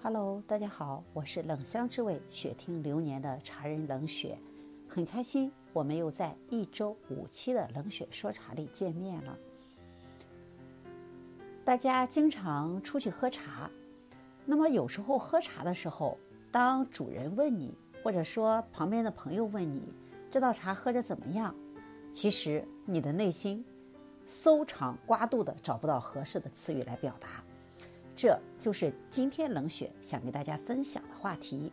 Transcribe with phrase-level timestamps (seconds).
[0.00, 4.38] Hello，大家好，我是冷香之味雪听流年的茶人冷雪，
[4.88, 9.36] 很开心我们又在一周五期的冷雪说茶里见面了。
[11.64, 13.68] 大家经常出去喝茶，
[14.46, 16.16] 那么有时候喝茶的时候，
[16.52, 19.82] 当主人问你，或者说旁边的朋友问你
[20.30, 21.52] 这道茶喝着怎么样，
[22.12, 23.64] 其实你的内心
[24.26, 27.42] 搜肠刮肚的找不到合适的词语来表达。
[28.18, 31.72] 这就是今天冷雪想给大家分享的话题：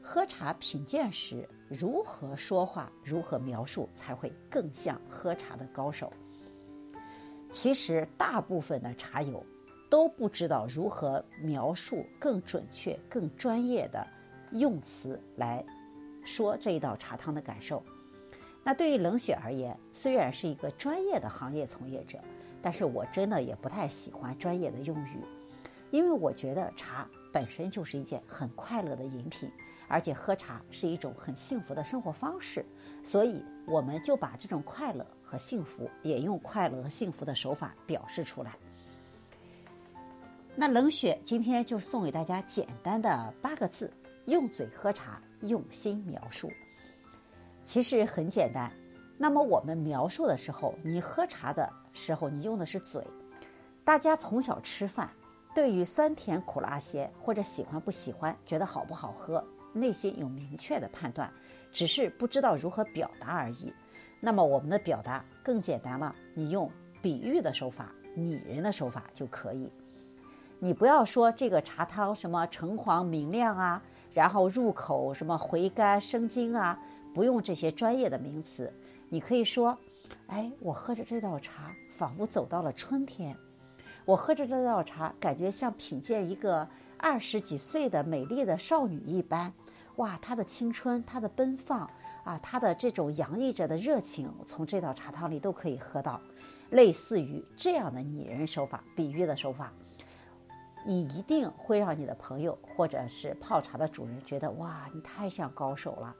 [0.00, 6.10] 喝茶品鉴时如何说话，如何描述才会更像喝茶的高手。
[7.50, 9.44] 其实大部分的茶友
[9.90, 14.02] 都不知道如何描述更准确、更专业的
[14.52, 15.62] 用词来
[16.24, 17.84] 说这一道茶汤的感受。
[18.64, 22.18] 那对于冷雪而言，虽然是一个专业的行业从业者，
[22.62, 25.18] 但是我真的也不太喜欢专业的用语。
[25.92, 29.48] 因为我觉得茶本身就是一件很快乐的饮品，
[29.88, 32.64] 而且喝茶是一种很幸福的生活方式，
[33.04, 38.56] 所以我们就把这种快乐和幸福也用快乐和幸福的手法表示出来。
[40.56, 43.92] 那冷雪今天就送给大家简单的八个字：
[44.24, 46.50] 用嘴喝茶，用心描述。
[47.66, 48.72] 其实很简单。
[49.18, 53.06] 那么我们描述的时候，你喝茶的时候，你用的是嘴。
[53.84, 55.10] 大家从小吃饭。
[55.54, 61.30] 对于酸甜苦辣咸，或者喜欢不喜欢，觉得好不好喝，内心有明确的判断，
[61.70, 63.72] 只是不知道如何表达而已。
[64.18, 66.70] 那么我们的表达更简单了，你用
[67.02, 69.70] 比喻的手法、拟人的手法就可以。
[70.58, 73.82] 你不要说这个茶汤什么橙黄明亮啊，
[74.14, 76.78] 然后入口什么回甘生津啊，
[77.12, 78.72] 不用这些专业的名词，
[79.08, 79.76] 你可以说，
[80.28, 83.36] 哎，我喝着这道茶，仿佛走到了春天。
[84.04, 89.52] 我喝着这道茶，感觉像品鉴一个二十几岁的美丽的少女一般。
[89.96, 91.88] 哇，她的青春，她的奔放
[92.24, 96.20] 啊，她的这种洋溢着的热情，从这道茶汤里都可以喝到。
[96.70, 99.70] 类似于这样的拟人手法、比喻的手法，
[100.86, 106.16] 你一定会让你的朋友或者是泡茶的主人觉得哇，你太像高手了。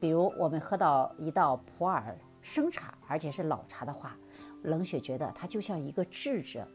[0.00, 4.16] 比如我们喝到一道普洱生茶，而且是老茶的话，
[4.62, 6.66] 冷雪觉得它就像一个智者。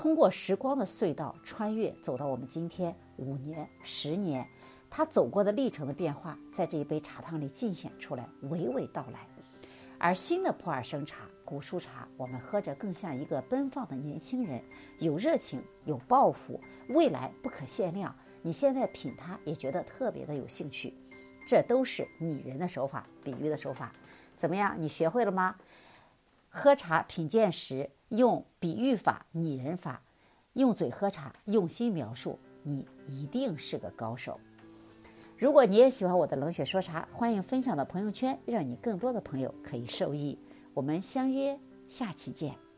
[0.00, 4.48] 通过时光的隧道穿越，走到我们今天五年、十年，
[4.88, 9.20] 他走过的历程的变化，在这一杯茶汤里尽显出来，娓娓道来。
[9.98, 14.64] 而新的普洱生茶、古树茶，我们喝着更像一个奔放的年轻人，
[15.00, 18.16] 有热情、有抱负，未来不可限量。
[18.40, 20.94] 你现在品它，也觉得特别的有兴趣。
[21.46, 23.92] 这都是拟人的手法、比喻的手法，
[24.34, 24.74] 怎么样？
[24.78, 25.54] 你学会了吗？
[26.50, 27.88] 喝茶品鉴时。
[28.10, 30.02] 用比喻法、拟人法，
[30.54, 34.40] 用嘴喝茶，用心描述，你一定是个高手。
[35.38, 40.36] 如果你也喜欢我的冷血说茶，欢迎分享到朋友圈，让你更多的朋友可以受益。
[40.74, 41.56] 我们相约
[41.86, 42.69] 下期见。